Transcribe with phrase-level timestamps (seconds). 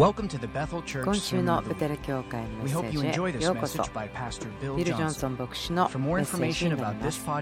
[0.00, 3.82] 今週のベテル教会のメッセージへようこそ
[4.74, 7.32] ビル・ジョンソン牧師のメッセージになりますこ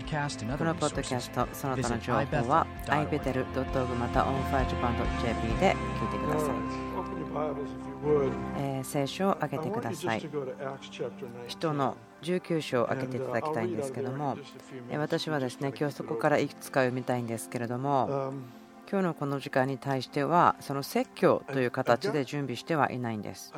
[0.64, 6.54] のポッドキャストその他の情報は ibetel.org また onfirejapan.jp で聞いてください、
[8.56, 10.28] えー、聖書を開けてください
[11.46, 13.68] 人の19章を開けていただきたい。
[13.68, 14.36] んですけども
[14.98, 18.32] 私はですね今日そこからいくつか読みたいんですけれども
[18.90, 23.52] 今日のこの時間に対してはその説教という形で準備してはいないんです。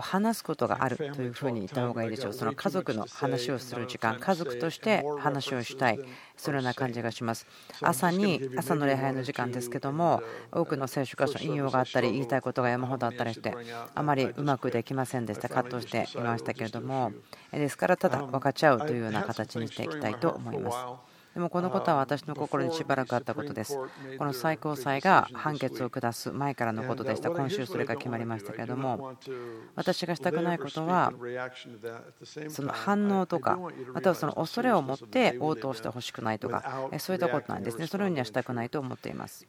[0.00, 2.32] 話すことがあるというふうに言った方がいいでしょう。
[2.32, 6.00] その家族の話をする時間、家族として話をしたい、
[6.36, 7.46] そのような感じがします。
[7.80, 13.54] 朝に、朝の礼拝の時間ですけども、多くの聖書箇所、引用があったり、言いたいことが山ほどあったりして、
[13.94, 17.12] あまりうまくできませんでした、葛藤していましたけれども、
[17.52, 21.07] ですから、ただ分かっちゃうというような形にしていきたいと思います。
[21.34, 23.78] でもこのことは私の心にしばらくあったことです。
[24.18, 27.30] この最高裁が判決を下す前からのことでした。
[27.30, 29.16] 今週それが決まりましたけれども、
[29.76, 31.12] 私がしたくないことは、
[32.48, 33.58] その反応とか、
[33.92, 37.86] またはその恐れを持って応答してほしくないとか、そういったことなんですね。
[37.86, 39.46] そのようにはしたくないと思っています。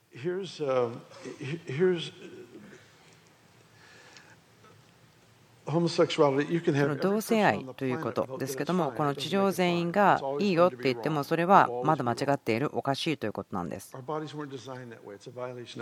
[6.98, 13.96] 同性愛ということですけどもこの地上全員がいいよって言ってもそれはまだ間違っているおかしいということなんです。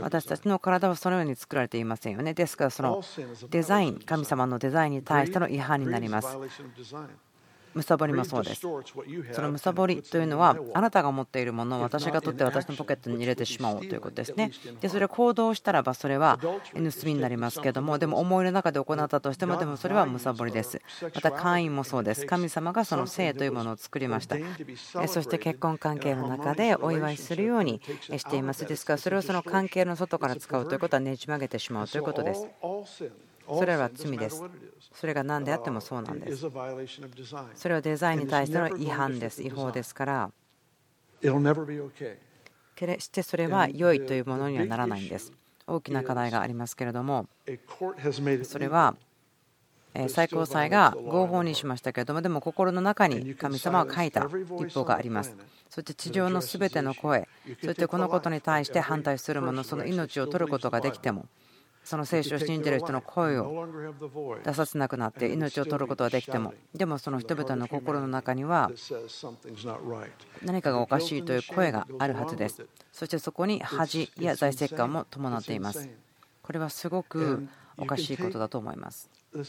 [0.01, 2.33] 私たちの体はそのように作られていませんよね。
[2.33, 3.01] ですからその
[3.49, 6.37] デザイン神様のデザインに対しての違反になります
[7.73, 8.61] むさぼりもそうです。
[8.61, 14.51] そのむさぼりというのは、あなたが持っているものを私が取って私のポケットに入れてしまおうということですね。
[14.81, 16.51] で、それを行動したらば、それは盗
[17.05, 20.81] みになりますけども、でも思いの中で行ったとしても、でもそれはむさぼりです。
[21.13, 22.25] また、会員もそうです。
[22.25, 24.37] 神様がその性というものを作りました。
[25.07, 28.65] そして結婚関係の中でお祝いするようにしています。
[28.65, 32.47] ですから、それをその関係の外から使うということはねじ曲げてしまうということです。
[33.47, 34.43] それは罪です。
[34.93, 36.49] それが何であってもそうなんです。
[37.55, 39.41] それはデザインに対しての違反です。
[39.41, 40.31] 違法ですから。
[42.75, 45.31] 決してそれは良いというものにはならないんです。
[45.65, 47.27] 大きな課題がありますけれども、
[48.43, 48.95] それは
[50.09, 54.27] 最高裁が合法にしましたけれども、でも心の中に神様は書いた
[54.59, 55.35] 立法があります。
[55.69, 57.27] そして地上のすべての声、
[57.63, 61.25] そしてこのことに対して反対する者、その命を取ることができても、
[61.87, 63.65] その聖書を信じる人の声を
[64.43, 66.53] 出させなくなって命を取ることはできても。
[66.75, 68.69] でもその人々の心の中には
[70.43, 72.65] 何かがおかしいという声があるはずです。
[72.91, 75.87] そしてそこに恥や財政感も伴っています。
[76.41, 77.47] これはすごく
[77.77, 79.09] おかしいことだと思います。
[79.31, 79.39] こ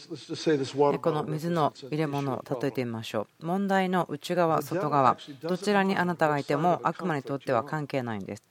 [1.11, 3.45] の水の入れ物を例えてみましょう。
[3.45, 8.43] 問題の内側外側どちらにあなたがいても悪魔にとっては関係ないんです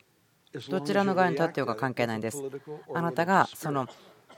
[0.70, 2.42] どちらの側に立ってようか関係ないんです。
[2.94, 3.86] あなたがその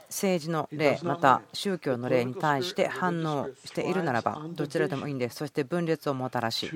[0.07, 5.37] 政治の例また宗教の例に対して反応しているならばどちらでもいいんです。
[5.37, 6.69] そして分裂をもたらし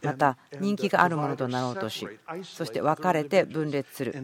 [0.00, 2.06] また人気があるものとなろうとし
[2.44, 4.14] そして分かれて分裂する。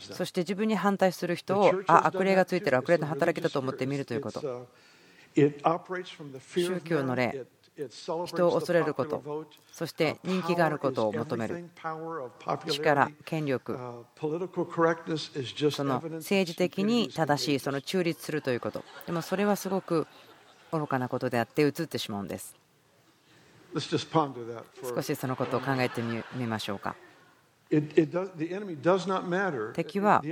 [0.00, 4.66] そして自分に反対する人をあ悪霊がついてる悪霊の働きだと思って見るということ。
[5.36, 7.44] 宗教の例
[7.88, 11.70] 人を恐れることそして人気があることを求める
[12.66, 13.78] 力権力
[14.16, 14.28] そ
[15.84, 18.84] の政治的に正しいその中立するということ。
[19.06, 20.06] でもそれはすごく
[20.72, 22.54] 愚かなことであって移ってしまうんです。
[24.82, 26.02] 少しそのことを考えて
[26.34, 26.96] みましょうか。
[29.74, 30.22] 敵は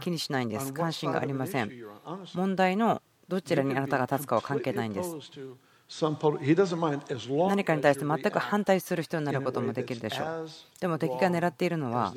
[0.00, 0.72] 気にしないんです。
[0.72, 1.70] 関心がありません。
[2.34, 5.16] 問題のどちらにあなたが立つかは関係ないんです
[5.88, 10.48] 何かに対して全く反対する人になることもできるでしょう。
[10.80, 12.12] でも敵が狙っているのは、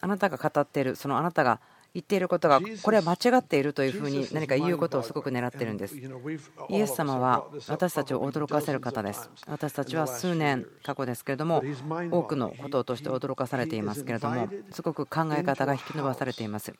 [0.00, 1.60] あなたが語っている、そのあなたが
[1.94, 5.96] 言っていることが、これは間違っているというふうに何か言うことをすごく狙っているんです。
[5.96, 9.30] イエス様は私たちを驚かせる方です。
[9.46, 11.62] 私たちは数年過去ですけれども、
[12.10, 16.74] 多くのことをとして驚かされていますけれども、すごく考え方が引き伸ばされています。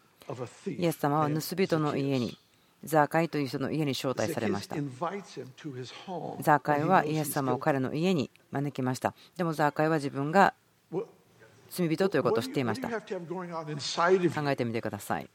[0.66, 2.36] イエス様は盗人の家に
[2.84, 4.76] ザーカイという人の家に招待されました。
[4.76, 9.14] ザーカイはイエス様を彼の家に招きました。
[9.36, 10.54] でもザーカイは自分が
[11.70, 12.88] 罪人ということを知っていました。
[12.88, 15.28] 考えてみてください。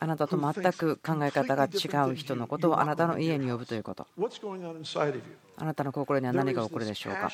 [0.00, 4.06] あなたと全く考え方が違う人のことをあなたの家に呼ぶということ。
[5.56, 7.28] あなたの心には何が起こるでしょうか？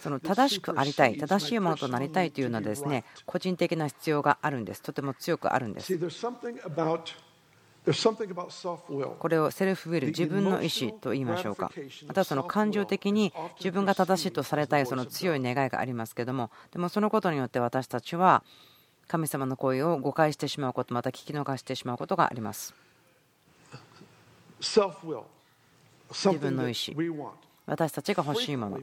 [0.00, 4.80] その正しくありたい、正しいものとなりたいというのはですね、個人的な必要があるんです。
[4.80, 5.92] とても強くあるんです。
[9.18, 11.72] これをセルフウィル自分の意思と言いましょうか
[12.06, 18.44] またその感情的に自分が正しいとされたいその強い願いがありますけどもでもそのことによって私たちは
[19.08, 22.74] 神様の声を誤解してしまうことまた聞き逃してしまうことがあります。
[24.60, 27.32] 自分の意思。
[27.66, 28.80] 私たちが欲しいもの。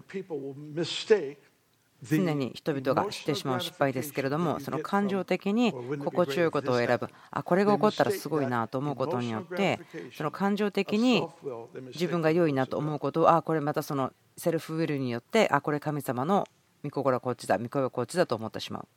[2.01, 7.09] 常に人々がしてしまう失敗ですけれどもその感情的に心地よいことを選ぶ。
[7.29, 9.79] あこれが起こったらすごいなと思うことによって
[10.15, 11.27] その感情的に
[11.93, 16.47] 自分が良いなと思うことをあこれまたそのセルフウィルによってあこれ神様の
[16.83, 18.87] 御心はこっちだ御声はこっちだと思ってしまう。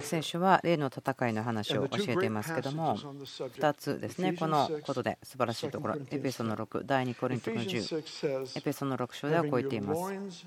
[0.00, 4.34] 聖書は霊の戦いの話を教えていますけども2つですね。
[4.34, 5.96] このことで素晴らしいところ。
[6.10, 10.46] エペソの6第2コリントの10エペソの6章ではこう言っています。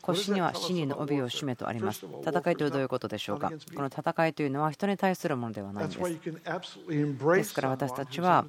[0.00, 2.06] 腰には死にの帯を締めとあります。
[2.22, 3.50] 戦いというどういうことでしょうか？
[3.74, 6.00] この戦いというのは人に対するものではないんです。
[7.34, 8.44] ですから私たちは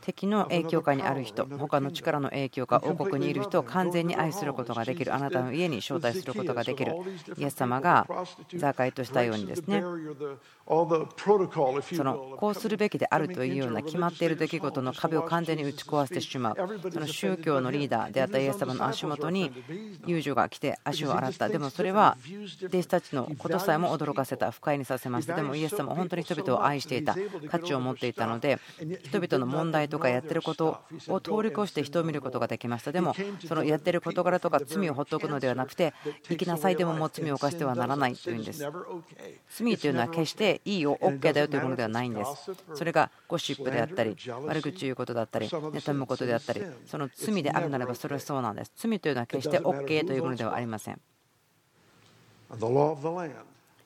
[0.00, 6.94] 敵の影響下にある人、他の力の影響下、王国にいる人を完全に愛することができる、あなたの家に招待することができる、
[7.36, 8.06] イエス様が
[8.54, 9.82] 座会としたようにですね、
[10.70, 16.56] そのこうするべきであるというような決まっている出来事の壁を完全に打ち壊してしまう、
[16.92, 19.52] その宗教のリーダーであったイエス様の足元に
[20.06, 22.16] 遊女が来て足を洗った、でもそれは
[22.62, 27.16] 弟子たちのことさえも驚かせた、不快にさせました、でもイエス様は本当に人々を愛していた、
[27.48, 28.60] 価値を持っていたので、
[29.02, 30.78] 人々の問題とかやってること
[31.08, 32.92] を通り越して人を見ることができました。
[32.92, 33.16] でも、
[33.46, 35.94] そのやってる事柄とか罪を放っておくのではなくて、
[36.28, 38.64] 生きなさいでももう罪を犯してはならないというんです。
[39.50, 42.52] 罪というのは決していいよ、OK だよというものではないんです。
[42.74, 48.72] それがゴシップであったり、悪口言うことだったり、妬むことであったり、その罪であるならばそれはそうなんです。
[48.76, 51.00] 罪というのは決して OK というものではありません。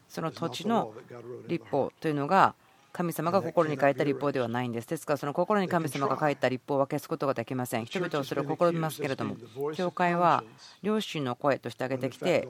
[0.08, 0.92] その土地の
[1.48, 2.54] 立法というのが
[2.94, 4.88] 神様が心に書いた立法ではないんです。
[4.88, 7.86] ですから、その心に神様が書いた立法は消すことができません。
[7.86, 9.36] 人々はそれを試みますけれども、
[9.74, 10.44] 教会は
[10.80, 12.46] 両親の声として挙げてきて、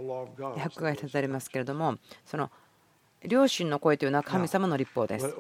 [0.63, 2.51] 迫害されますけれども、その
[3.27, 5.35] 両親の声というのは神様の立法です。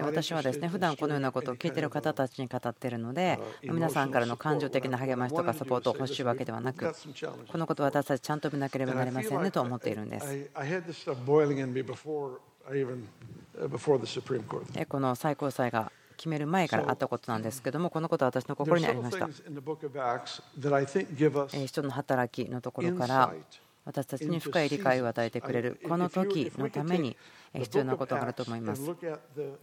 [0.00, 6.94] 私はですね普段このようなことを聞いている方たちに語っているので皆さんからの感情的な励ましとかサポートを欲しいわけではなく
[7.48, 10.50] このことを私たちちゃんと見なければなりませんねと思っているんです。
[14.88, 19.28] この最高裁が決める前からあったことなんですけどもこのことは私の心にありました。
[21.66, 23.34] 人の働きのところから
[23.84, 27.16] 私たちに深い理解を与えてくれるこの時のために
[27.54, 28.82] 必要なことがあると思います。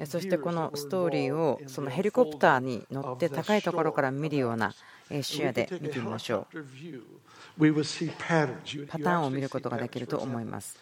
[0.05, 4.73] そしてこのストーリーをそのヘリコプターに乗って高いところから見るような
[5.21, 6.57] 視野で見てみましょう。
[8.87, 10.77] パターンを見ることができると思います。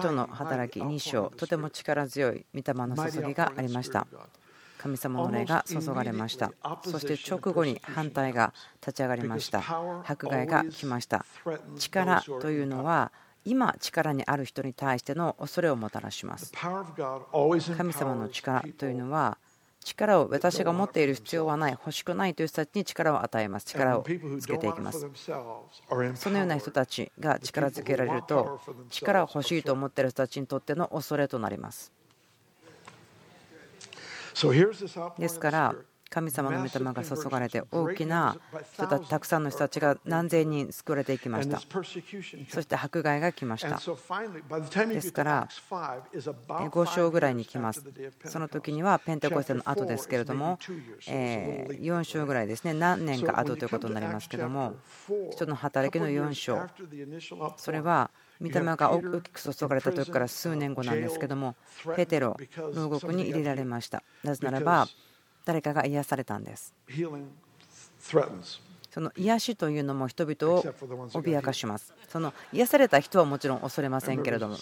[0.00, 4.06] 人の働き2章とても力強い御霊の注ぎがありました
[4.80, 6.52] 神様の霊が注がれました。
[6.82, 9.62] そして直後に反対が立ち上がりました。
[10.06, 11.26] 迫害が来ました。
[11.78, 13.12] 力というのは
[13.44, 16.52] 今力にある人に対しての恐れをもたらします。
[17.76, 19.36] 神様の力というのは
[19.84, 23.66] 力を私が持っている必要はない欲しくないという人たちに力を与えます。
[23.66, 25.06] 力をつけていきます。
[26.14, 31.92] そのような人たちが力づけられると力を欲しいと思っている人たちにとっての恐れとなります
[35.18, 35.74] ですから
[36.10, 38.36] 神様の御霊が注がれて大きな
[38.74, 41.60] 人たちたくさんの人たちが何千人救われていきました。
[41.60, 41.82] そ
[42.60, 43.80] して迫害が来ました。
[44.86, 47.84] ですから5章ぐらいに来ます。
[48.24, 50.58] その時にはペンテコステの後ですけれども
[51.06, 52.74] 4章ぐらいですね。
[52.74, 54.74] 何年か後ということになりますけども
[55.30, 56.66] 人の働きの4章
[57.56, 61.54] それは御霊が大きく注がれた時から数年後なんですけども
[61.94, 62.36] ペテロ
[62.74, 64.02] 牢獄に入れられました。
[64.24, 64.88] なぜならば
[65.50, 66.72] 誰かが癒されたんです
[68.90, 71.94] その癒しというのも人々を脅かします。
[72.08, 74.56] その癒された人はもちろん恐れませんけれども、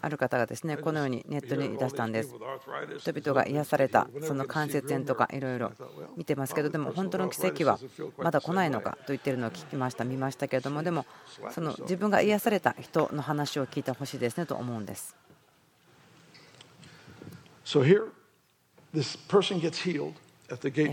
[0.00, 2.34] ある方がですねこのようにネットに出したんです。
[2.98, 5.72] 人々が癒された、その関節炎とかいろいろ
[6.16, 7.78] 見てますけど、でも本当の奇跡は
[8.16, 11.04] まだ来ないのかと言ってるのを聞きました、見ましたけれども、でも
[11.50, 15.14] その自分が癒された人の話を聞いてほしいですねと思うんです。
[18.92, 20.14] This person gets healed.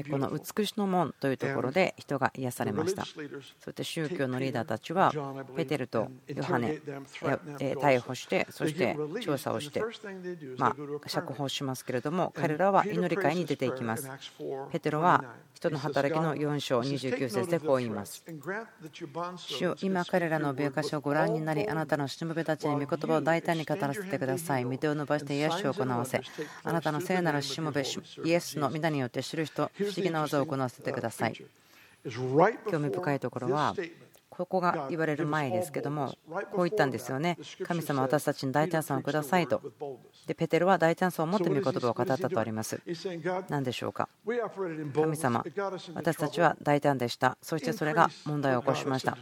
[0.09, 3.05] この美しの門というところで人が癒されました。
[3.05, 5.11] そして宗教のリーダーたちは
[5.55, 6.79] ペテルとヨハネ
[7.57, 9.83] 逮捕してそして調査をして
[10.57, 14.09] まあ釈放しますけれども彼らは祈り会に出ていきます。
[14.71, 15.23] ペテロは
[15.53, 18.23] 人の働きの4章29節でこう言います。
[19.37, 24.65] 主今彼らの病かしをご覧になりあなたのしもべたちに御言葉を大胆に語らせてください。
[24.65, 26.21] 御手を伸ばして癒しを行わせ。
[26.63, 27.83] あなたの聖なるしもべ
[28.23, 31.33] イエスの皆によって知る人不思議な技を行わせてください。
[32.69, 33.75] 興味深いところは
[34.29, 36.15] ここが言われる前ですけども
[36.51, 37.39] こう言ったんですよね。
[37.63, 39.61] 神様私たちに大チャンスをくださいと。
[40.27, 42.79] でペテルは大チャンスを持って御言葉を語ったとあります。
[43.49, 44.07] 何でしょうか？
[44.93, 45.43] 神様
[45.95, 47.35] 私たちは大胆でした。
[47.41, 49.17] そしてそれが問題を起こしました。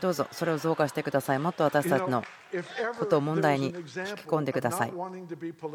[0.00, 1.38] どうぞそれを増加してください。
[1.38, 2.24] もっと私たちの
[2.98, 3.76] ことを問題に引き
[4.26, 4.92] 込んでください。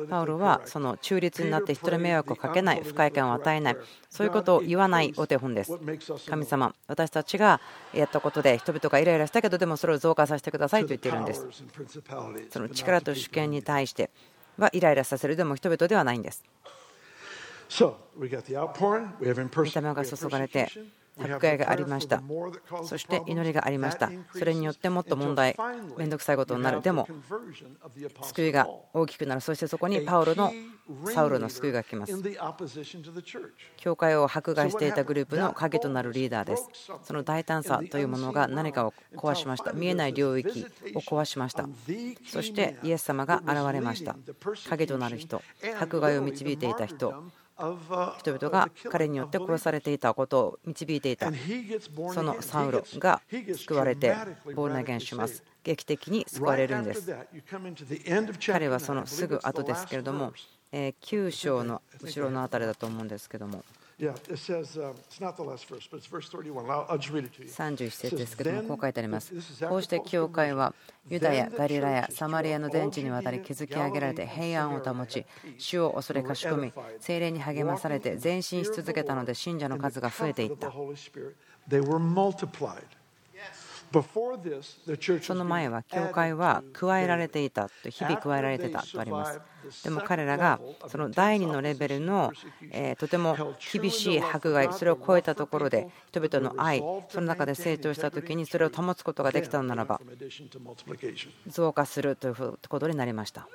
[0.09, 3.77] パウロはその中立になって人に迷惑をかけない不快感を与えない
[4.09, 5.77] そういうことを言わないお手本です。
[6.27, 7.59] 神様私たちが
[7.93, 11.45] やったことで人々がイライラしたけどでもそれを増加させてくださいと言っているんです。
[12.50, 14.09] その力と主権に対して
[14.57, 16.43] はイライラさせるでも人々ではないんです。
[19.63, 20.71] 見た目が注がれて
[21.19, 22.21] 迫害がありました。
[22.83, 24.09] そして祈りがありました。
[24.33, 25.55] それによってもっと問題
[25.97, 26.81] 面倒くさいことになる。
[26.81, 27.07] でも
[28.23, 29.41] 救いが大きくなる。
[29.41, 30.51] そしてそこにパウロの
[31.05, 32.13] サウロの救いが来ます。
[33.77, 36.67] 教会を迫害していたグループの鍵となるリーダーです。
[37.03, 39.73] その大胆さというものが何かを壊しました。
[39.73, 41.67] 見えない領域を壊しました。
[42.25, 44.15] そしてイエス様が現れました。
[44.69, 45.41] 鍵となる人
[45.79, 47.23] 迫害を導いていた人
[48.19, 51.29] 人々が彼によって殺されていたことを導いていた
[52.13, 53.21] そのサウロが
[53.55, 54.15] 救われて
[54.55, 57.13] ボール投げします劇的に救われるんです
[58.47, 60.31] 彼はそのすぐ後ですけれども
[60.71, 63.63] 9章の後ろの辺りだと思うんですけども
[67.48, 69.34] 31節ですけども、こう書いてあります。
[69.68, 70.74] こうして教会は
[71.10, 75.25] ユダヤ、ガリラヤ、サマリアの全地にわたり築き上げられて平安を保ち、
[75.58, 80.72] 主を恐れかしこみ、精霊に励まされて前進し続けたので信者の数が増えていった。
[85.22, 89.41] その前は教会は加えられていたと日々加えられていたとあります。
[89.84, 92.31] でも彼らがその第2のレベルの
[92.98, 93.36] とても
[93.72, 100.00] 厳しい迫害それを超えたところで人々の愛その中で成長した時にそれを保つことができたのならば
[101.48, 103.48] 増加するということになりました。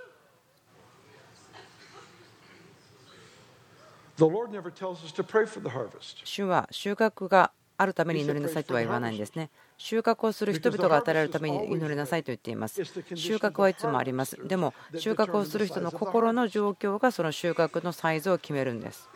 [6.24, 9.50] 主は収穫があるために祈りなさいとは言わないんですね。
[9.84, 12.82] 収穫をする人々が与えられるために祈りなさいと言っています。
[12.82, 14.38] 収穫はいつもあります。
[14.48, 19.10] でも収穫をする人の心の状況がその収穫のサイズを決めるんです。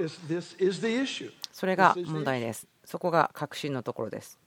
[1.54, 2.66] それが問題です。
[2.84, 4.38] そこが確信のところです。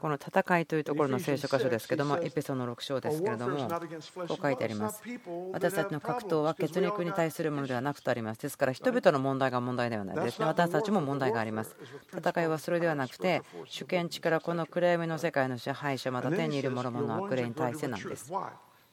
[0.00, 3.68] この戦いというところの聖書箇所ですけども、エペソの6章ですけれども、
[4.28, 5.02] こう書いてあります。
[5.52, 8.40] 私たちの格闘は血肉に対するものではなくとあります。
[8.40, 10.46] ですから、人々の問題が問題ではないですね。
[10.46, 11.74] 私たちも問題があります。
[12.16, 18.32] 戦いはそれではなくて、主権地からこの暗闇の世界の支配者、また天にいる諸々の悪霊に対してなんです。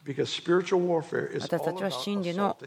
[0.05, 2.57] 私たちは真理の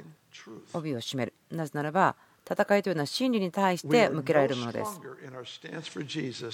[0.73, 1.35] 帯を締める。
[1.51, 2.15] なぜならば、
[2.49, 5.01] 戦いというのは真理に対して向けられるものです。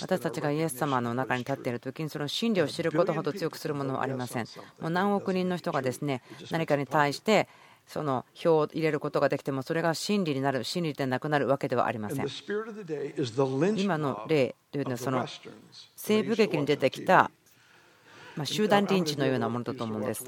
[0.00, 4.46] 私たちがイエス様の中に立っている時にその真理を知ることほど強くするものはありません。
[4.80, 7.46] もう何億人の人がですね何かに対して
[7.86, 12.26] その票を入れることができてもそれが真理になる真理でなくなるわけではありません。
[13.76, 15.26] 今の例というのはその
[15.96, 17.30] 西部劇に出てきた
[18.36, 20.24] ま集団リンチのようなものだと思うんです。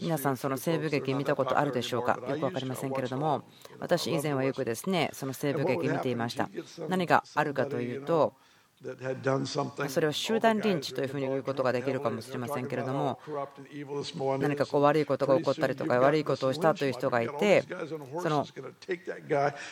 [0.00, 3.44] 皆さん、その西部劇見たことあるでしょうか、よく分かりませんけれども、
[3.78, 6.48] 私以前はよくですねその西部劇見ていました。
[6.88, 8.34] 何があるかというと、
[9.88, 13.18] それを集団リンチというふうに言うことができるかもしれませんけれども
[14.38, 17.64] 何かこう悪いことが起こったりとか悪いことをしたという人がいて
[18.22, 18.46] その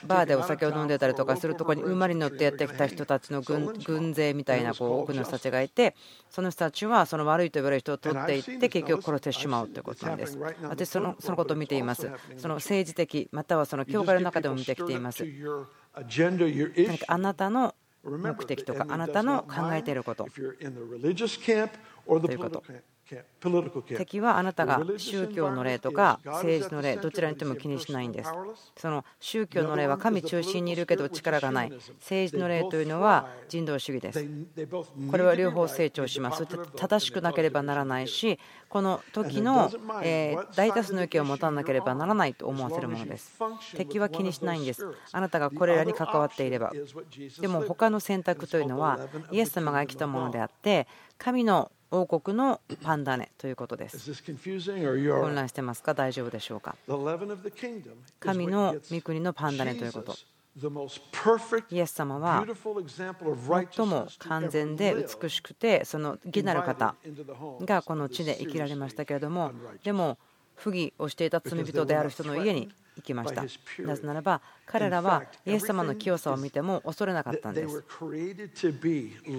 [0.06, 5.94] バーでお酒を飲んでたりとかするところに馬に乗ってやってきた人たちの軍勢みたいなこう多くの人たちがいて
[6.30, 10.38] その人たちはその悪いと言われる人を取っていって結局殺してしまうということなんです。
[10.62, 12.10] 私そのそのことを見ています。
[12.38, 15.24] その政治的またはその教会の中でも見てきています。
[15.94, 20.26] 何かあなたの目的とかあなたの考えていること。
[22.28, 22.64] ということ
[23.96, 28.30] 敵はあなたが宗教の霊とか政治の霊どちらにいても気にしないんです。
[28.76, 31.70] その宗教の霊は神中心にいるけど力がない。
[32.00, 34.24] 政治の霊というのは人道主義です。
[35.10, 36.46] これは両方成長します。
[36.46, 38.38] 正しくなければならないし
[38.68, 39.70] この時の
[40.54, 43.38] 大多数の意見を持たなければならないと思わせるものです。
[43.76, 44.86] 敵は気にしないんです。
[45.10, 46.72] あなたがこれらに関わっていれば。
[47.40, 49.00] でも他の選択というのは
[49.30, 50.86] イエス様が生きたものであって
[51.18, 53.98] 神の王国のパンダネということです。
[53.98, 55.92] 混乱してますか？
[55.92, 56.74] 大丈夫でしょうか？
[58.18, 60.16] 神の御国のパンダネということ。
[61.70, 62.46] イエス様は
[63.74, 66.94] 最も完全で美しくてその義なる方
[67.60, 70.18] がこの地で生きられましたけれどもでも
[70.56, 73.42] 不義をしていた罪人である人の家に行きました
[73.82, 77.84] なぜならば彼らはイエス様の清さを見ても恐れなかったんです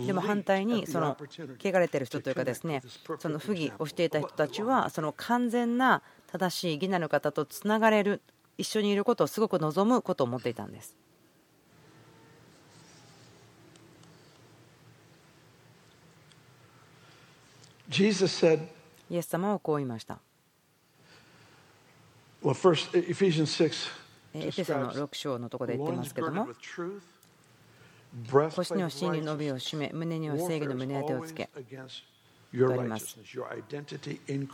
[0.07, 1.17] でも反対にその
[1.63, 2.81] 汚れてる人というかですね
[3.19, 6.01] その不義をしていた人たちはその完全な
[6.31, 8.21] 正しい義なる方とつながれる
[8.57, 10.95] 一緒にいることをすごく望むことを思っていたんです
[19.09, 20.17] イエス様はこう言いました。
[24.33, 26.47] エペソの6章のところで言ってますけども。
[28.55, 33.17] 腰には真理の帯を締め胸には正義の胸当てをつけとあります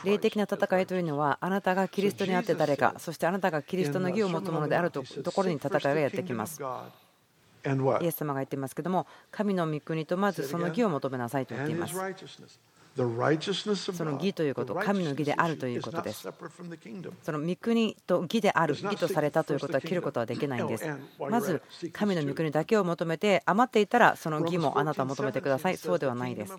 [0.05, 6.61] 霊的な戦いというのはあなたがキリストにあって誰かそしてあなたがキリストの義を持つものであるところに戦いがやってきます。
[8.01, 11.95] イエス様が言ってますけども神の御国とまずその義を求めなさいと言っています
[13.93, 16.27] その義ということ、神の義であるということです。
[17.23, 20.85] その御国と義である、義とされたということは切ることはできないんです。
[21.29, 21.61] まず、
[21.93, 25.77] 神の御国だけを求めて、余っていたらその義もあなたは求めてください。
[25.77, 26.57] そうではないです。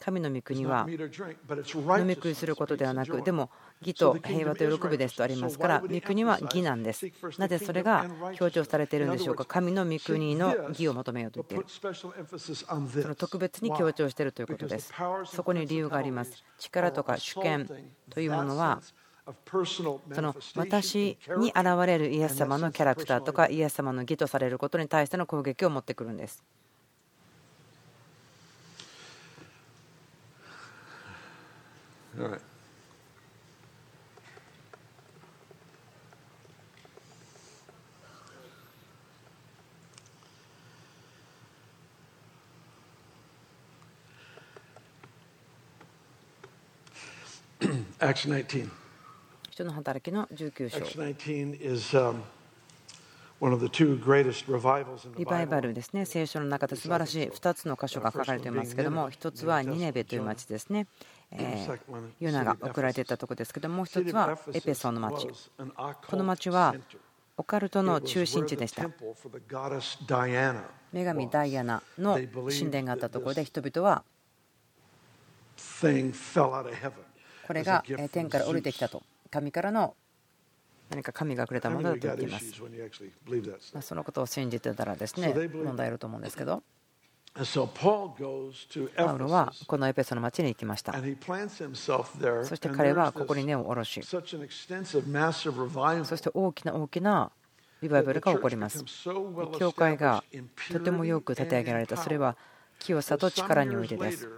[0.00, 3.50] 神の御国は飲み食いすることではなく、でも
[3.86, 7.06] 義と平和と喜びですとありますから、御国は義なんです。
[7.38, 9.44] なぜそれが強調されているんでしょうか？
[9.44, 11.64] 神の御国の義を求めようと言っている。
[11.68, 14.92] その特別に強調しているということです。
[15.26, 16.42] そこに理由があります。
[16.58, 17.70] 力とか主権
[18.10, 18.80] というものは
[20.12, 26.42] その私に現れるイエス様のキャラクターとかイエス様の義とされることに対しての攻撃を持ってくるんです。
[49.50, 50.80] 人の働きの19章。
[55.16, 60.88] リバイバルですね、聖書の中で素晴らしい2つの箇所が書かれていますけれども、1つはニネベという町ですね、
[61.30, 61.78] えー、
[62.18, 65.28] ユナが送られていたところですけども、もう1つはエペソの町。
[66.08, 66.74] この町は
[67.36, 68.90] オカルトの中心地でした。
[70.92, 74.04] 女神ダイアナの神殿があったところで人々は
[77.46, 79.94] これが天から降りてきたと神からの
[80.90, 82.54] 何か神がくれたものだと言っています。
[83.74, 86.62] まそのことを信じてたらですね問題あると思うんですけど。
[87.34, 90.92] パウロはこのエペソの町に行きました。
[90.92, 91.00] そ
[92.54, 94.30] して彼はここに根を下ろし、そし
[96.22, 97.32] て大きな大きな
[97.82, 98.84] リバイバルが起こります。
[99.58, 100.22] 教会が
[100.70, 102.36] とてもよく立て上げられた、それは
[102.78, 104.28] 清さと力においてです。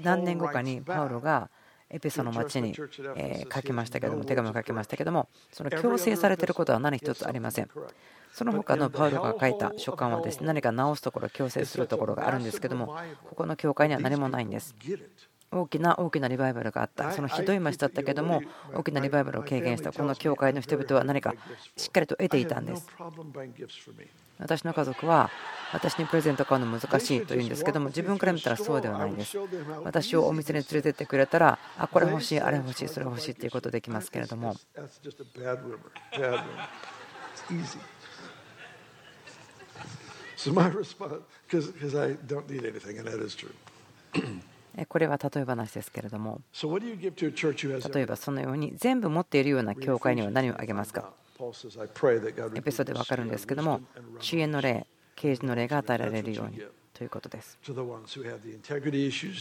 [0.00, 1.50] 何年後かにパウロが
[1.94, 7.70] エペソの町に書きましたけども手紙を書きましたけどもその強制されていることは何一つありません。
[8.32, 12.96] その他のパウロが書いた書簡はですね何か直すところ強制するところがあるんですけども
[13.28, 14.74] ここの教会には何もないんです。
[15.52, 17.12] 大きな大きなリバイバルがあった。
[17.12, 18.42] そのひどい町だったけども
[18.74, 21.32] 大きなリバイバルを経験したこの教会の人々は何か
[21.76, 22.88] しっかりと得ていたんです
[24.38, 25.30] 私の家族は
[25.72, 29.36] 私にプレゼント買うの難しいと言うんですけども自分から見たらそうではないんです。
[29.82, 34.54] 私をお店に連れてってくれたらあこれ欲しいあれ欲しいそれ欲しいっていうことできますけれども。
[44.88, 46.40] これは例え話ですけれども。
[47.94, 51.12] 例えばそのように全部持っているような教会には何をあげますか？
[52.54, 53.80] エピソードで分かるんですけども、
[54.20, 57.58] 支援の霊、啓示の霊が与えられるようにということです。
[57.62, 57.72] そ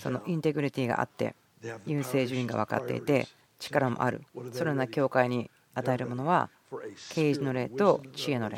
[0.09, 1.35] のインテグリティがあって、
[1.85, 3.27] 優勢順位が分かっていて、
[3.59, 6.49] 力もある、そのような教会に与えるものは、
[7.09, 8.57] 啓示の霊と知恵の霊、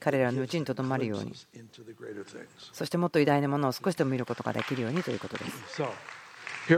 [0.00, 1.32] 彼らのうちにとどまるように、
[2.72, 5.82] そしてもっと偉大なものを少しでも見ることができるようにということです。
[6.68, 6.74] パ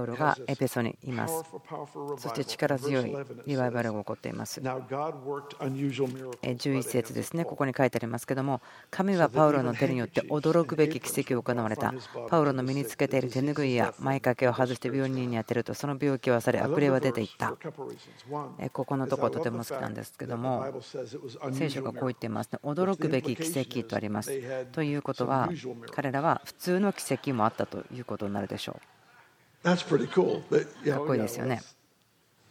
[0.00, 1.44] ウロがエペソにいます。
[2.18, 3.14] そして力強い
[3.46, 4.60] リバイバルが起こっています。
[4.60, 11.92] 11節ですね、ここに書いてありますけども、神はパウロの手によって驚くべき奇跡を行われた。
[12.28, 17.54] パウロの身につけている手ぬぐいや前掛けを外して病人に当てると、その病気はされ、悪霊は出ていった。
[18.72, 20.64] ここのところとても好きなんですけども、
[21.52, 24.32] 聖書がこう言っていますね、驚くべき奇跡とあります。
[24.72, 25.50] ということは、
[25.90, 28.80] 彼らは普通の奇跡もあったということになるでしょ
[29.62, 29.64] う。
[29.64, 29.78] かっ
[31.06, 31.62] こいいですよね。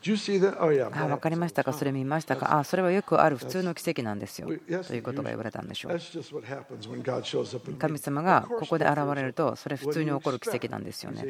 [0.05, 5.97] あ分かりましたか、それ見ましたか、あそれはよくある普通の奇跡なんですよということが言われたんでしょう。
[7.79, 11.23] 神様がここで現れると、それ普通に起こる奇跡なんですよね。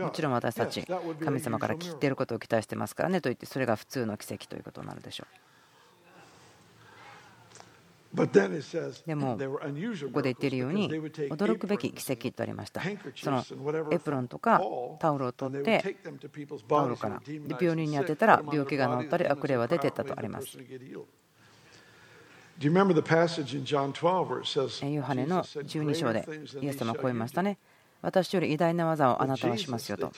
[0.00, 0.86] もちろん私たち、
[1.24, 5.34] 神様から聞いていることを期待してますからねと言って、それが普通の奇跡ということになるでしょう。
[9.06, 9.60] でも、こ
[10.12, 12.82] こで言っているように、驚くべき奇跡とありました。
[13.14, 13.44] その
[13.92, 14.60] エプロンとか
[14.98, 15.96] タオルを取って、
[16.68, 17.22] パウロから
[17.60, 20.58] 病人に当てたら病気が治ったり、悪霊は出てったとあります。
[24.92, 26.28] ヨハネの12章で
[26.60, 27.58] イエス様はこう言いましたね。
[28.02, 30.10] 私より偉大な技をあなたはしますよと。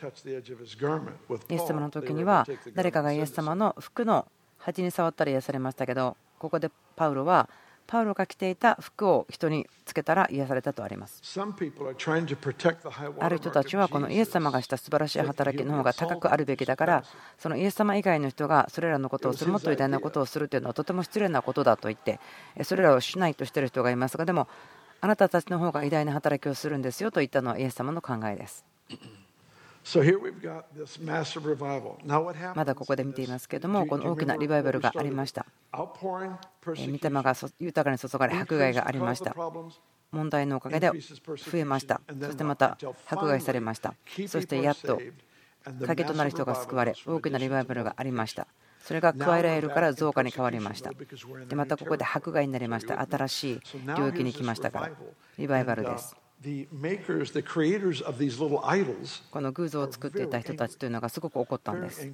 [1.48, 4.26] イエス様の時には誰かがイエス様の服の
[4.56, 7.50] 端に触ったら癒されましたけど、ここでパウロは
[7.86, 11.20] パウロが着ていた服を人につけたら癒されたとあります。
[13.18, 17.04] ある人たちはこのイエス様がした素晴らしい働きの方が高くあるべきだから
[17.38, 22.20] そのイエス様以外の人がそれらのことをするもっと偉大なことをするというのはとても失礼なことだと言って
[22.64, 24.48] それらをしないとしている人がいますがでも
[25.00, 28.64] あなたたちの方が偉大な働きをするんですよと言ったのはイエス様の考えです。
[32.54, 35.46] まだここで見ていますけれども、この大きなリバイバルがありました。
[35.72, 35.88] 御
[36.66, 39.34] 霊が豊かに注がれ、迫害がありました。
[40.12, 42.00] 問題のおかげで増えました。
[42.20, 43.94] そしてまた迫害されました。
[44.28, 45.00] そしてやっと
[45.86, 48.46] 影となる人が救われ、大きなリバイバルがありました。
[48.80, 50.90] それが加えられるから増加に変わりました。
[51.48, 53.00] でまたここで迫害になりました。
[53.00, 53.60] 新しい
[53.96, 54.90] 領域に来ましたから、
[55.38, 56.21] リバイバルです。
[59.30, 62.10] この偶像を作っていた人たちというのがすごく怒ったんです。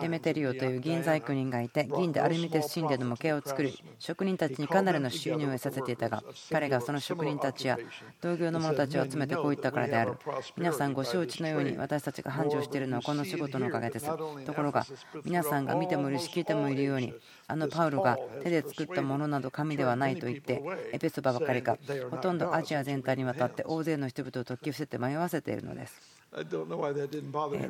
[0.00, 7.78] デメテリオという銀細工人がいて、銀でアルミテス神殿の模型を作り、職人たちにかなりの収入を得させていたが、彼がその職人たちや
[8.22, 10.14] 同業の者たちを集めてこう言ったからである。
[10.56, 14.06] 皆さんご承知のように私たちが繁盛しているのはこの仕事のおかげです。
[14.06, 14.86] ところが
[15.24, 17.12] 皆さんが見てもいるし聞いてもいるように
[17.46, 20.62] あのパウロが手で作ったものなど神ではないと言って
[20.92, 21.76] エペソバばかりか
[22.10, 26.00] ほとんどアジア全体にわたって大勢の人々を解き伏せて迷わせているのです。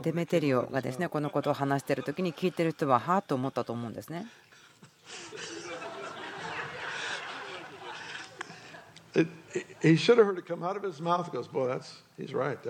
[0.02, 4.26] デメテリオがですねこのことを話している時に聞いてる人ははあと思ったと思うんですね。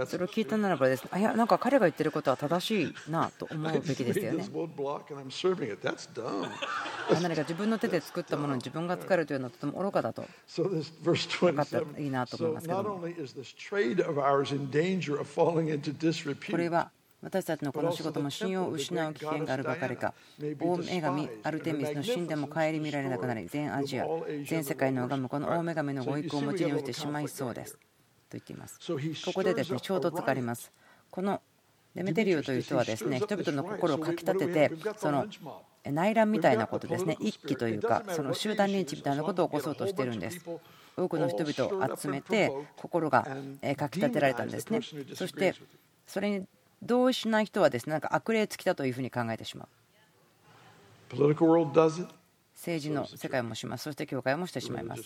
[0.06, 4.44] それを聞いたならばです、ね、いやなんか彼が言ってることは正しいなと思うべきですよね。
[7.22, 10.24] 何 か自分の手で作ったものに自分が使えるというのはとても愚かだと。
[11.40, 11.80] 分かった。
[11.80, 13.00] らいいなと思いますけども。
[16.52, 16.90] これは
[17.24, 20.12] 私たちのこの仕事も信用を失う危険があるばかりか
[20.60, 24.04] 大女神アルテミスの神殿も顧みられなくなり全アジア
[24.46, 27.78] 全世界の拝むこの大女神のご意向を持ちにしてしまいそうですと
[28.32, 28.78] 言っています
[29.24, 30.70] ここでですね衝突があります
[31.10, 31.40] この
[31.94, 35.26] デメテリオという人はですね人々の心をかきたててその
[35.90, 40.44] 内乱みたいなことですね一揆というかその集団リンチみたいなことを起こそうとしてるんです
[40.96, 43.26] 多くの人々を集めて心が
[43.76, 44.80] かきたてられたんですね
[45.14, 45.54] そして
[46.06, 46.46] それに
[46.84, 49.68] 同意しない人はですねなんか悪霊尽きたというふうに考えてしまう。
[52.54, 55.02] 政治の世界もします、そして教会もしてしまいます。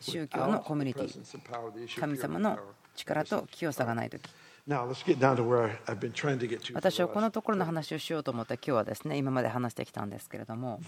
[0.00, 2.58] 宗教のコミュニティ、神様の
[2.96, 4.22] 力と清さがないとき。
[6.74, 10.80] 私はこのところの話をしようと思って今日はですね今まで話してきたんですけれども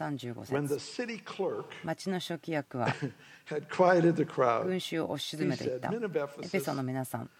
[0.00, 0.52] 35節。
[1.84, 2.88] 町の書記役は
[4.64, 5.90] 群衆を押し沈めていった。
[5.92, 7.30] エペソの皆さん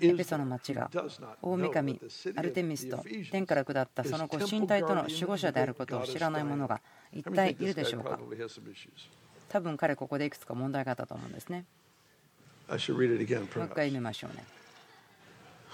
[0.00, 0.88] エペソの町が
[1.42, 2.00] 大神
[2.36, 6.80] アルテミスと天から下ったそのご神体との守護者であることを知らない者が
[7.12, 8.18] 一体いるでしょうか？
[9.48, 11.66] 多分彼ここでいくつか問題があったと思うんですね。
[12.68, 14.44] もう一回読みましょうね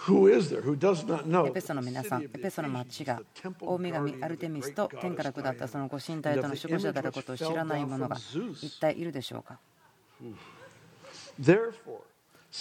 [0.07, 3.21] エペソの皆さん、エペソの町が
[3.61, 8.17] 大女神アルテミスと天から下ったそのご神体との守護者であることを知らない者が
[8.63, 9.59] 一体いるでしょうか？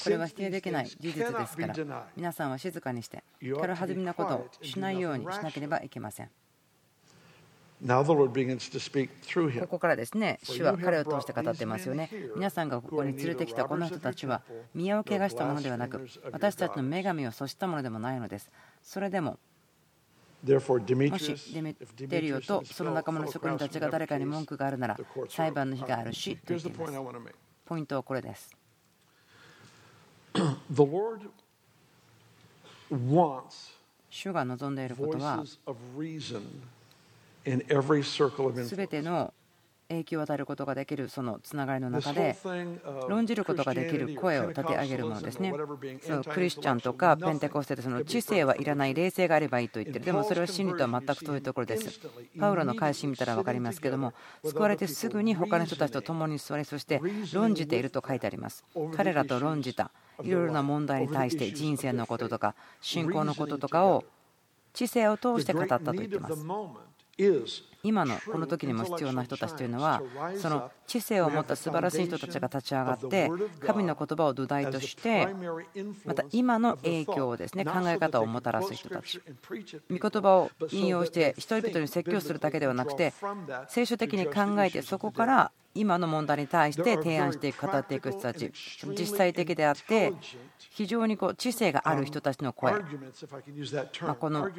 [0.03, 3.23] これは否定できない事実ですから皆さんは静かにして
[3.59, 6.29] 軽はずみなことをしないようにしなければいけません。
[9.61, 12.09] ここからですね、主は彼を通して語ってますよね。
[12.35, 14.41] 皆さんがここに連れてきたこの人たちは、
[14.73, 18.49] 宮を汚したものではなく、私たちの女神を阻したものでもないのです。
[18.81, 19.37] それでも、
[20.43, 26.93] もしデメテリオとその仲間の職人たちが誰かに文句があるなら、裁判の日があるし、と言っています。
[27.65, 28.55] ポイントはこれです。
[34.09, 35.43] 主が望んでいることは、
[38.65, 39.33] 全ての
[39.89, 42.35] 影響を与えることができるそのつながりの中で
[43.07, 45.53] 論じることができる声を立て上げるものですね。
[46.01, 52.01] そのクリスチャンとかペンテコステでその知性はいらない霊性があればいいと言ってるでもそれは真理とは全く遠いところです。
[52.37, 57.01] パウロの返し見たら分かりますけども救われてすぐに他の人たちと共に座りそして
[57.33, 58.65] 論じていると書いてあります。
[58.93, 64.03] 彼らと論じたいろいろな問題に対して人生のこととか信仰のこととかを
[64.73, 66.45] 知性を通して語ったと言っています。
[67.17, 70.01] is 今のこの時にも必要な人たちというのは
[70.37, 73.29] その知性を持った素晴らしい人たちが立ち上がって
[73.65, 75.27] 神の言葉を土台として
[76.05, 79.21] また今の影響をですね考え方をもたらす人たち。
[79.89, 83.13] 御言葉を引用して人々に説教するだけではなくて
[83.67, 88.51] 聖書的に考えてそこから今の問題に対して提案していく語っていく人たち。
[88.97, 90.13] 実際的であって
[90.57, 92.73] 非常にこう知性がある人たちの声、
[94.01, 94.49] まこの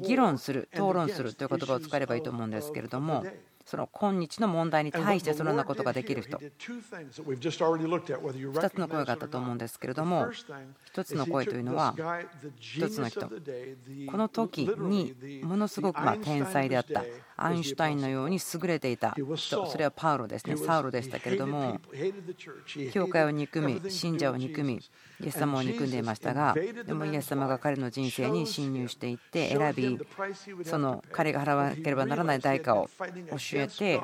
[0.00, 3.24] 議論する討論するという言葉を使えればいいと思うんですけれども
[3.68, 10.28] その今日の問題に対してそのようなことができる人2つの声があったと思うんですけれども
[10.94, 13.30] 1つの声というのは1つの人
[14.10, 17.04] この時にものすごくま天才であった
[17.36, 21.78] アインシュタインのように優れていた人それはパウロですねサウロでしたけれども
[22.90, 24.80] 教会を憎み信者を憎み
[25.20, 26.54] イエス様を憎んでいましたが
[26.86, 29.98] でもイエス様が彼の人生に侵入していって選び
[30.64, 32.88] その彼が払わなければならない代価を
[33.30, 34.00] 教えて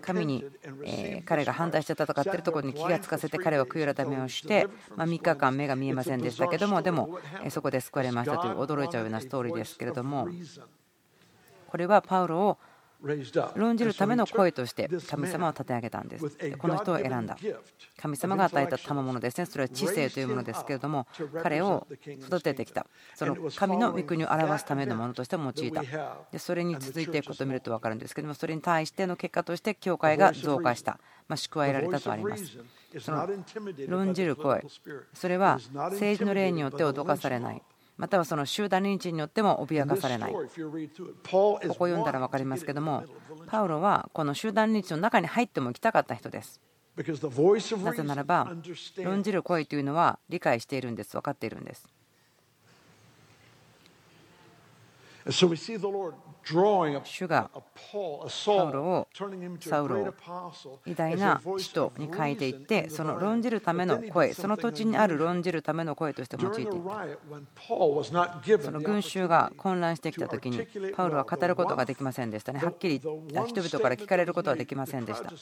[0.00, 0.44] 神に
[0.84, 10.28] え彼が反対して戦っているところに気がつかせて彼は悔い改めをしてま3日間目が見えませんでしたけどもでもえそこで救われましたという驚いちゃうようなストーリーですけれども
[11.66, 12.58] これはパウロを
[13.56, 16.38] 論じるための声として神様を立て上げたんです。
[16.58, 17.36] この人を選んだ。
[18.00, 19.46] 神様が与えた賜物ですね。
[19.46, 21.06] それは知性というものですけれども、
[21.42, 21.86] 彼を
[22.20, 22.86] 育ててきた。
[23.14, 25.82] その神の御国を表すためのものとして用いた。
[26.32, 30.98] でそれに続いていくことを見ると分かるんですけども、それに対しての結果として教会が増加した。
[31.26, 32.58] まあ、祝えられたとあります。
[33.00, 33.28] その
[33.88, 34.64] 論じる声、
[35.12, 37.62] それは政治の例によって脅かされない。
[37.96, 40.32] またはその集団認知によっても脅かされない。
[40.32, 43.04] ここ読んだら分かりますけども、
[43.46, 46.60] パウロはこの集団認知の中に入っても行きたかった人です。
[46.96, 48.52] なぜならば、
[49.02, 51.88] 論じる声というのは理解しているんです、分かっているんです。
[56.44, 59.08] 主がパウロを
[59.60, 60.14] サウロを
[60.86, 66.72] 偉大な人に変えていってその論じるための声その土地にある論じるための声として用いていった
[68.62, 72.60] その群衆が混乱してきた時にパウロは語ることができませんでしたね。
[72.60, 75.32] はっきり人々から聞かれることはできませんでした。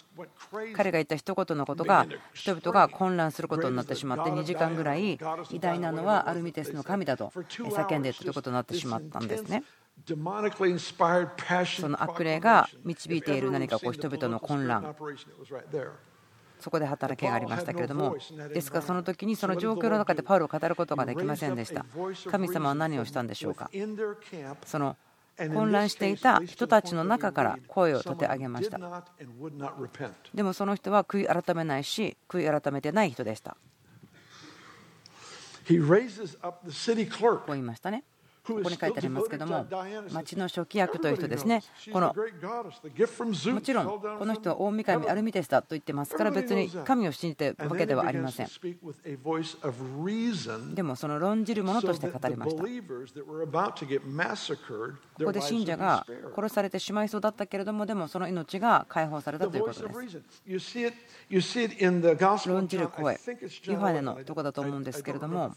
[0.74, 5.18] 彼が言った一言のことが人々が混乱することになってしまって2時間ぐらい
[5.50, 9.64] 偉大なのはアルミテスの神だと叫んでいるということになってしまったんですね
[10.04, 14.94] その悪霊が導いている何かこう人々の混乱。
[16.60, 18.16] そこで働きがありましたけれども
[18.54, 21.84] ですからその時にその状況の中でパウロを語ることができませんでした。
[22.30, 23.68] 神様は何をしたんでしょうか？
[24.64, 24.96] その
[25.36, 28.78] 混乱していた人たちの中から声を立て上げました。
[30.32, 33.56] でもその人は悔い改めないし悔い改めてない人でした。
[37.38, 38.04] こう言いましたね
[38.44, 39.64] ここに書いてありますけども、
[40.10, 42.12] 町の初期役という人ですね、この
[43.52, 48.48] もちろん、この人は大神アルミテスだと言ってますから、別に神を信じているわけではありません。
[50.74, 52.62] でも、その論じるものとして語りました。
[52.62, 52.68] こ
[55.24, 62.48] こで信者が殺されてしまいそうだったけれども、でもその命が解放されたということです。
[62.48, 63.20] 論じる声、
[63.66, 65.54] ヨハネのとこだと思うんですけれども、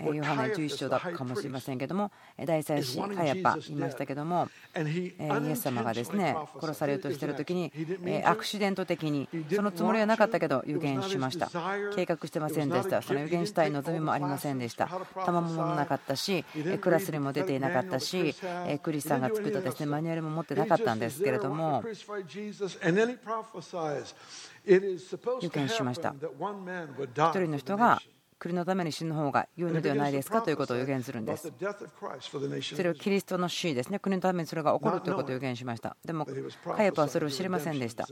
[0.00, 2.10] ヨハネ11章だかもしれませんけども
[2.44, 7.72] 大祭司カヤパいましたけどもイエス様がですね殺されようとしている時に
[8.24, 11.50] アクシデント的にそのつもりはなかったけど予言しました。
[11.94, 13.02] 計画してませんでした。
[13.02, 14.88] その予言したい望みもありませんでした。
[15.24, 16.44] 賜物もなかったし
[16.80, 18.34] クラスにも出ていなかったし
[18.82, 21.82] クリスさんが作ったですねマニュアルも持ってなかったんですけれども。
[24.64, 26.14] 予言しました。
[26.14, 28.00] 一人の人が
[28.42, 31.52] 国のために死ぬ方が良いのではないですかということを予言するんです。
[32.74, 35.96] それをキリストの死ですね、国のためにそれが起こるということを予言しました。
[36.04, 36.26] でも、
[36.74, 38.04] カヤパはそれを知りませんでした。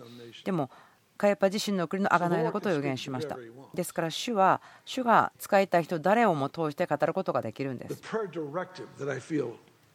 [0.45, 0.71] でも、
[1.17, 3.37] カヤパ自身の国の贖いのことを予言しました。
[3.75, 8.01] ですから、主は、主が使いたい人誰をも通して語ることができるんです。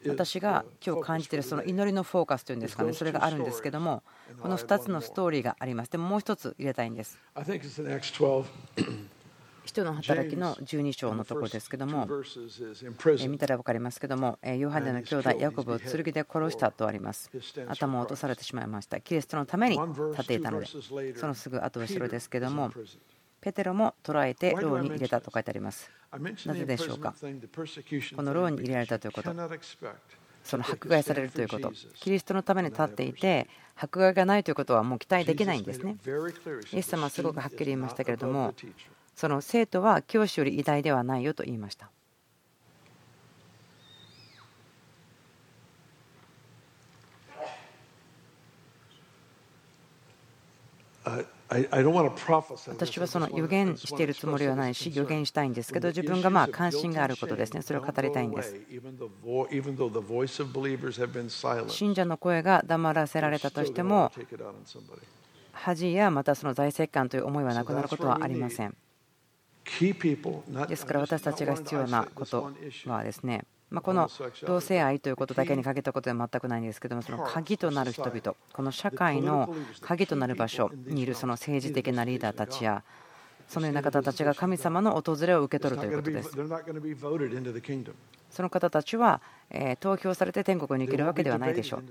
[0.08, 4.04] 私が今日感じているその祈りのフォーカスというんですかね、それがあるんですけども、
[4.42, 5.92] この2つのストーリーがあります。
[5.92, 7.18] でももう1つ入れたいんです。
[9.66, 12.08] 人の働きの12章のところですけども、
[13.28, 17.30] 見たら分かりますけども、ヨハネの兄弟ヤコブを剣で殺したとあります。
[17.68, 19.02] 頭を落とされてしまいました。
[19.02, 19.80] キリストのために
[20.12, 20.68] 立っていたので、
[21.16, 22.72] そのすぐ後後ろですけども、
[23.42, 25.92] ペテロも捕らえて牢に入れたと書いてあります。
[26.46, 27.14] なぜでしょうか？
[28.16, 29.34] この牢に入れられたということ。
[30.44, 35.98] その迫害されるということ、キリストのために立っていて、迫害がないということはもう期待できないんですね。
[36.72, 38.54] イエス様はすごくはっきり言いましたけれども、
[39.16, 41.90] その生徒は教師より偉大ではないよと言いました。
[52.68, 57.62] 私はその予言しているつもりはないし予言したいんですけど自分がまあ関心があることですね。
[57.62, 58.56] それを語りたいんです。
[61.68, 64.12] 信者の声が黙らせられたとしても
[65.54, 68.76] 恥やまたその財政官という思いはなくなることはありません
[70.68, 72.52] ですから私たちが必要なこと
[72.86, 74.10] はですねまこの
[74.46, 82.84] 同性愛ということだけにかけたことでは全くないんですけどもその鍵となる人々この社会の鍵となる場所にいるその政治的なリーダーたちや
[83.48, 86.32] そのような方たちが神様の訪れを受け取るということです。
[88.32, 89.22] その方たちは
[89.80, 91.84] 投票されて天国に行けるわけではないでしょう。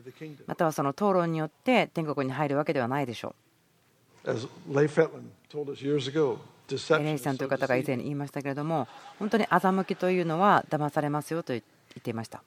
[0.47, 3.35] またはその討論によって天国に入るわけではないでしょ
[4.25, 4.35] う。
[6.70, 12.42] エレイさんという方が以前に言いましたけれども本当に欺きというのは騙されますよと言っていました。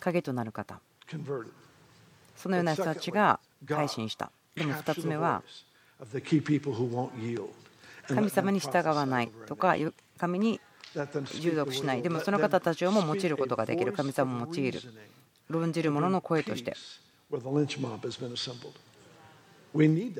[0.00, 0.80] 影となる方。
[2.36, 4.30] そのような人たちが改心した。
[4.54, 5.42] でも2つ目は
[8.08, 9.76] 神様に従わないとか
[10.18, 10.60] 神に
[11.40, 12.02] 従属しない。
[12.02, 13.92] でもその方たちをも用いることができる。
[13.92, 14.80] 神様を用いる。
[15.48, 16.74] 論じる者の声として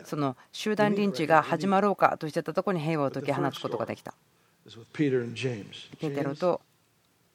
[0.05, 4.15] その集団リンチが始まろうかとしてたところに平和を解き放つことができた。
[6.01, 6.61] ペテロと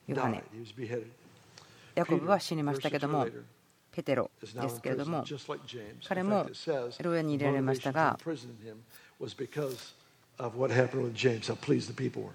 [0.08, 0.44] ヨハネ。
[1.94, 3.28] ヤコブは死にましたけども、
[3.92, 5.24] ペテロですけれども、
[6.08, 6.48] 彼も
[7.02, 8.18] 牢屋に入れられましたが、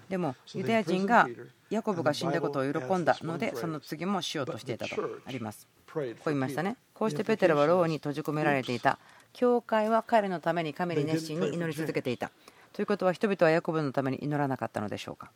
[0.09, 1.27] でもユダヤ人が
[1.69, 5.67] ヤコブが死んだことを喜んだので、その次もしようとしていたとあります。
[5.93, 6.75] こう言いましたね。
[6.93, 8.99] こうしてペテロは牢に閉じ込められていた。
[9.33, 12.31] 教会は彼のために神に熱心に祈り続けていた。
[12.71, 15.31] ということは人々はヤコブのために祈らなかったのでしょうか。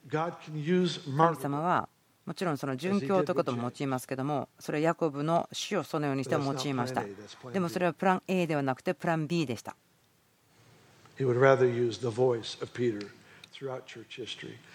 [1.28, 1.89] 神様は
[2.28, 7.06] もちろんその殉教ということも用いますけどもそれはヤコブの死をそのようにして用いました
[7.54, 9.78] でもそれはプラン A ではなくてプラン B でした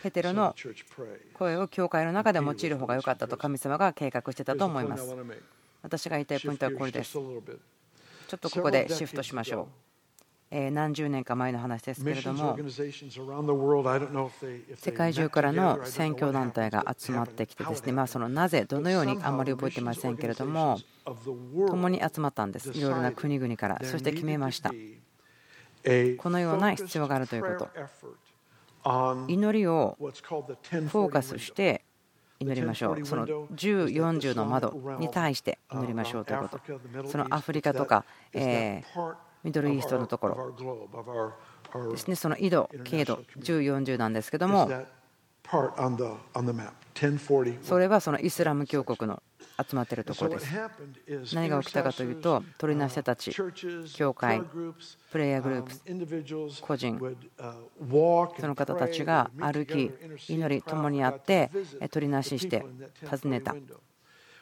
[0.03, 0.55] ペテロの
[1.35, 5.15] 声を教会の中で用いる方が良かったと神様が計画してたと思います
[5.83, 7.13] 私が言いたいポイントはこれです。
[7.13, 7.41] ちょ
[8.37, 9.67] っとここでシフトしましょう。
[10.55, 12.59] え何十年か前の話ですけれども
[14.77, 20.79] 世界中からの選挙団体が集まってきてですねまあそのなぜどのようにあんまり覚えてませんけれども
[21.67, 22.71] 共に集まったんです。
[22.71, 23.81] いろいろな国々から。
[23.83, 24.71] そして決めました。
[24.71, 24.77] こ
[26.31, 27.69] のような必要があるというこ
[28.85, 29.27] と。
[29.29, 31.85] 祈りをフォーカスして
[32.43, 33.07] 祈りましょう。
[33.07, 37.09] その10、40の窓に対して祈りましょうということ。
[37.09, 38.83] そのアフリカとか、え
[39.45, 44.71] ミドルイーストのところですね、その緯度、経度、10、40なんですけども、
[47.63, 49.23] それはそのイスラム教国の
[49.69, 51.35] 集まっているところです。
[51.35, 53.33] 何が起きたかというと、鳥の人たち、
[53.95, 54.43] 教会、
[55.11, 56.99] プレイヤーグループ、個人、
[58.41, 59.91] その方たちが歩き、
[60.29, 61.51] 祈り、共にあって、
[61.91, 62.65] 取りなしして
[63.09, 63.55] 訪ねた。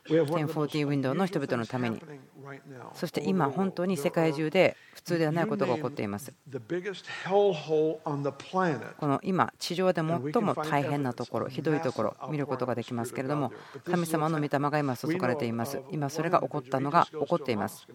[0.09, 2.01] 1040ウィンドウの人々のために
[2.95, 6.33] そして今本当に世界中で普通ではないことが起こっています
[8.99, 13.53] この今地上で最も大変なところひどいところ見ることができますけれども
[13.85, 17.87] 神様の御霊が今注がれています今それが起こったのが起こっています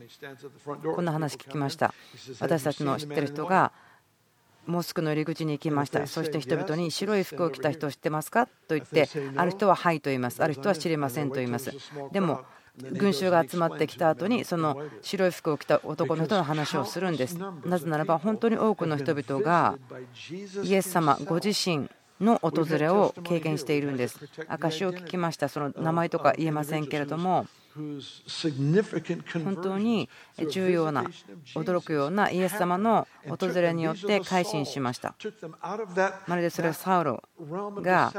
[0.96, 1.94] こんな話聞きました
[2.40, 3.72] 私たちの知ってる人が
[4.68, 6.08] モスクの入り口に行きました。
[6.08, 8.48] そして人々に白い服を着た人を知ってますか？
[8.68, 10.44] と言ってある人ははいと言います。
[10.44, 11.72] ある人は知りませんと言います。
[12.12, 12.42] でも
[12.92, 17.38] 群衆が集まってきた後にその白い服を着た男の人の話をするんです。
[17.66, 19.78] なぜならば本当に多くの人々が
[20.64, 21.90] イエス様ご自身
[22.20, 24.20] の訪れを経験しているんです。
[24.48, 25.48] 証を聞きました。
[25.48, 27.46] その名前とか言えませんけれども
[29.44, 30.10] 本当に
[30.50, 31.04] 重要な
[31.56, 35.14] 驚くようなイエス様の訪れによって改心しました。
[36.28, 37.22] まるでそれはサウロ
[37.82, 38.12] が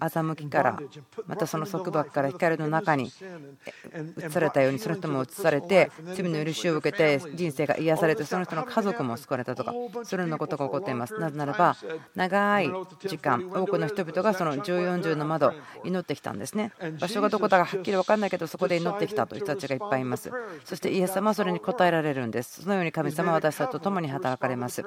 [0.00, 0.80] 欺きから
[1.26, 3.10] またその束縛から光の中に移
[4.30, 9.74] されたようにその人も移されて罪の許しを受けて人生が癒されてその人の家族も救われたとか
[10.04, 11.18] それようなことが起こっています。
[11.18, 11.76] なぜならば
[12.14, 15.52] 長い時間多くの人々がその14重の窓
[15.84, 16.72] 祈ってきたんですね。
[16.98, 20.30] 場所がどこだかはっきり分かんないけどそこで祈ってきたという人たちがいっぱいいます。
[20.64, 22.62] そしてイエス様はそれに応えられるんです。
[22.62, 24.82] そのように神様は私たちと共に働かれます。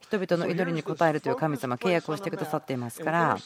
[0.00, 3.36] 人々の祈りに応えるという神様契約をしてくださっていますから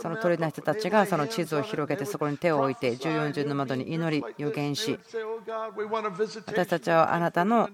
[0.00, 4.98] その鳥の人たちがその地図を広げてそこに手を置いて14重の窓に祈り予言し
[6.46, 7.68] 私たちはあなたの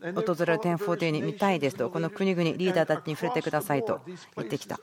[0.00, 4.00] 訪れる1040に見たいですとこの国々リーダーたちに触れてくださいと
[4.36, 4.78] 言ってきた。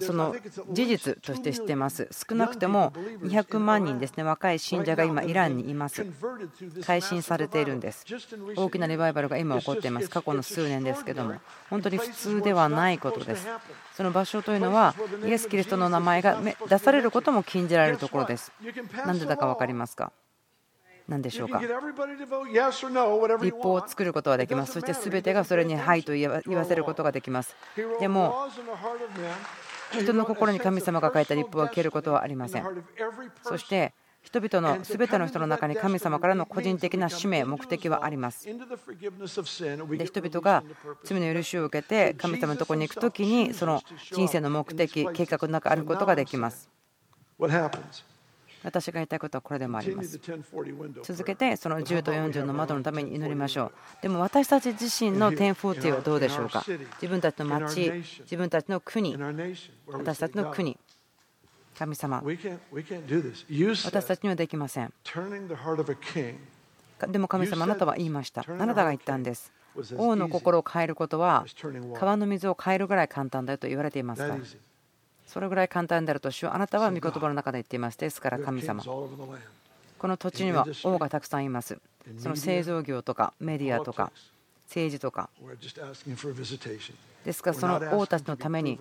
[0.00, 0.36] その
[0.72, 2.08] 事実として知ってます。
[2.12, 2.92] 少なくても
[3.22, 6.06] 200万人ですね、若い信者が今、イランにいます。
[6.84, 8.04] 改心されているんです。
[8.56, 10.10] 大きなリバイバルが今起こっています。
[10.10, 11.36] 過去の数年ですけども、
[11.70, 13.48] 本当に普通ではないことです。
[13.96, 14.94] その場所というのは、
[15.24, 16.38] イエス・キリストの名前が
[16.68, 18.52] 出されることも禁じられるところです。
[19.06, 20.12] なんでだか分かりますか？
[21.08, 21.60] 何でしょうか？
[23.40, 27.54] 立法を作ることはできますそして全てがそれに「はい」と言わせることができます
[28.00, 28.48] でも
[29.92, 32.64] 人の心に神様が書いた立法を蹴ることはありません
[33.42, 33.94] そして
[34.26, 38.44] 人々の全ての人の中に神様からの個人的な使命、目的はあります。
[38.44, 40.64] で人々が
[41.04, 46.68] 罪の許しを受けて神様のところに行くときにその人生の目的、計画の中あることができます。
[48.66, 50.20] 私が言いたいことはこれでもあります。
[51.04, 53.72] 続けてその10と40の窓のために祈りましょう。
[54.02, 56.64] でも私たち自身の1040はどうでしょうか？
[57.00, 59.16] 自分たちの町、自分たちの国、
[59.86, 60.76] 私たちの国。
[61.78, 64.92] 神様、私たちにはできません。
[67.08, 68.44] でも神様、あなたは言いました。
[68.48, 69.52] あなたが言ったんです。
[69.98, 71.44] 王の心を変えることは
[71.94, 74.38] 川の水を変えるぐらい簡単だよと言われていますから。
[75.26, 77.98] それぐらい簡単であると主はあなたは御言葉の中で言っています。
[77.98, 78.82] ですから神様。
[78.82, 81.78] この土地には王がたくさんいます。
[82.18, 84.12] その製造業とかメディアとか
[84.66, 85.28] 政治とか。
[87.24, 88.78] ですからその王たちのために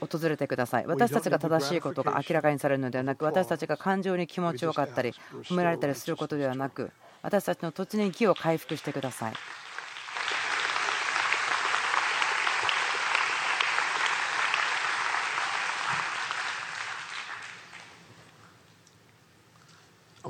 [0.00, 0.86] 訪れてください。
[0.86, 5.12] 私たちが正しいことが明らかにされるのではなく私たちが感情に気持ちよかったり
[5.44, 6.90] 褒められたりすることではなく
[7.22, 9.32] 私たちの土地に義を回復してください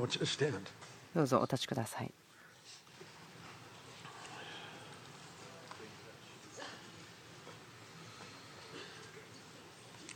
[0.03, 0.53] want you to stand.
[1.15, 2.11] どうぞお立ちください。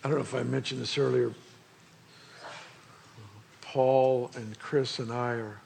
[0.03, 1.33] I don't know if I mentioned this earlier.
[3.61, 5.57] Paul and Chris and I are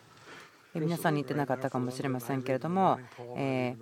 [0.74, 2.98] 皆さんに言ってなかったかもしれませんけれども、
[3.36, 3.76] え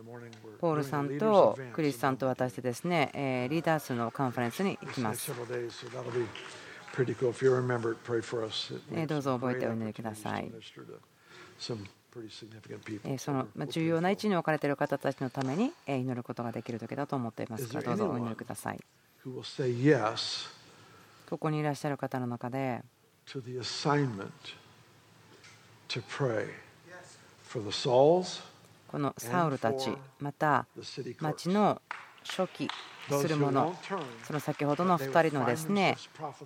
[0.59, 5.31] ポールさんとクリスさんと私でですね、えリーダースのカンファレンスに行きます。
[9.07, 10.51] どうぞ覚えてお祈りください。
[13.17, 18.79] その重要な位置に置かれている方たちのために祈ることができる時だと思っていますからどうぞお祈りください。
[21.29, 22.81] ここにいらっしゃる方の中で
[28.87, 30.65] このサウルたちまた
[31.19, 31.81] 町の
[32.23, 32.67] 初期
[33.09, 33.75] するもの。
[34.25, 35.97] その先ほどの2人のですね、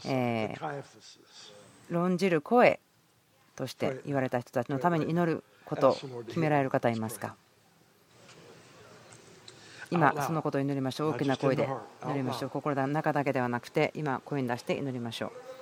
[0.06, 0.56] え
[1.90, 2.80] 論じる声
[3.56, 5.98] として言われた人たちのために祈ることを
[6.28, 7.36] 決められる方いますか？
[9.92, 11.12] 今そのことを祈りましょう。
[11.12, 11.70] 大きな声で
[12.04, 12.50] 祈りましょう。
[12.50, 15.53] 心の中だけではなくて今声に出して祈りましょう。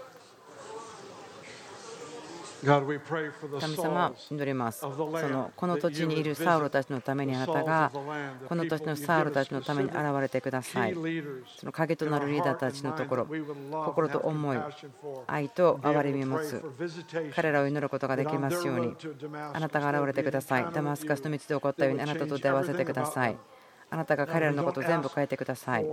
[2.64, 4.82] 神様、祈ります。
[4.82, 7.91] そのこの土地にいるサウロたちのためにあなたが、
[8.47, 10.93] この土地のサウロたちのために現れてください。
[10.93, 13.28] その影となるリーダーたちのところ、
[13.86, 14.57] 心と思い、
[15.28, 16.64] 愛と憐れみを持つ、
[17.36, 18.95] 彼らを祈ることができますように、
[19.53, 20.68] あなたが現れてください。
[20.72, 23.38] ダマスカスの道で起こったように、あなたと出会わせてください。
[23.94, 25.86] あなたが彼らのことを全部変えてください。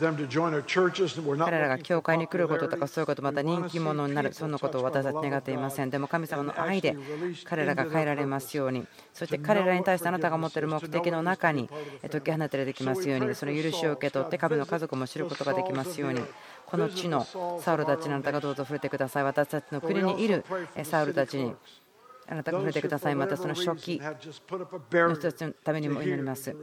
[0.00, 5.90] 彼らが教会に来ることとかそういうことまた人気者になるそんなことを私たち願っていません。
[5.90, 6.96] でも神様の愛で
[7.44, 8.86] 彼らが変えられますように。
[9.12, 11.68] そして彼らに対してあなたが持っている目的の中に
[12.08, 13.34] 解き放てできますように。
[13.34, 16.20] その許しを受け取って神の家族も知ることができますように。
[16.66, 17.26] この地の
[17.60, 19.24] サウルたちにあなたがどうぞ触れてください。
[19.24, 20.44] 私たちの国にいる
[20.84, 21.52] サウルたちに
[22.30, 23.14] あなたが触れてください。
[23.14, 26.54] またその初期の人たちのためにも祈ります。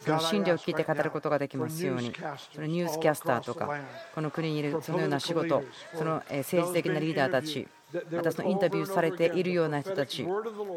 [0.00, 2.12] その真理を聞いて語ることができますように、
[2.52, 3.78] そのニュースキャスターとか、
[4.14, 5.62] この国にいるそのような仕事、
[5.94, 7.66] その政治的なリーダーたち、
[8.10, 10.26] またそのインタビューされているような人たち、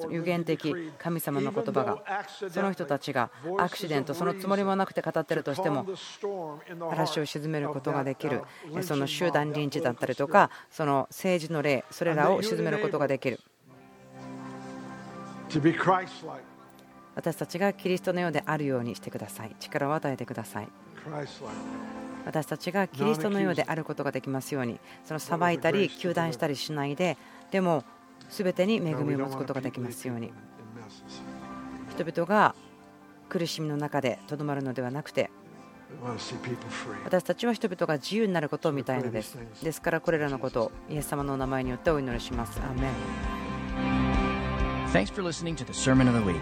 [0.09, 2.03] 有限的神様の言葉が、
[2.49, 5.85] その人たちがアクシデント、そのつもりもなくて語ってるとしても、
[6.91, 8.43] 嵐を鎮めることができる、
[8.81, 13.39] その集団臨時だったりとか、その政治の例、それらを鎮めることができる。
[17.15, 19.55] 私たちがキリストのようであるようにしてください。
[19.59, 20.67] 力を与えてください。
[22.25, 27.17] 私たちがキリストのようであることができますように、その裁いたり、糾弾したりしないで、
[27.51, 27.85] でも、
[28.29, 30.31] 全てに恵みを持つことができますように。
[31.89, 32.53] 人々が
[33.29, 35.31] 苦しみの中でとどまるのではなくて、
[37.05, 39.39] 私たちは人々が自由になることを見たいのです。
[39.63, 42.59] ですから、これらのことをイエス様の名前によってお祈りします。
[42.59, 42.89] アーメ
[44.03, 44.06] ン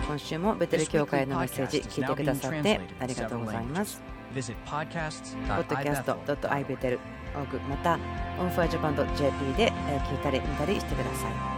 [0.07, 4.01] 今週もベテル教会のメッセージ聞いてくださってありがとうございます。
[4.65, 6.99] podcast.ibetel
[7.69, 7.99] また
[8.39, 11.54] onfirejapan.jp で聞いたり見たりしてください。